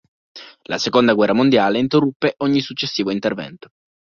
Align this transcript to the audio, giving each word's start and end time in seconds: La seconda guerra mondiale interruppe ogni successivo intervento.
La 0.63 0.79
seconda 0.79 1.13
guerra 1.13 1.33
mondiale 1.35 1.77
interruppe 1.77 2.33
ogni 2.37 2.59
successivo 2.61 3.11
intervento. 3.11 3.67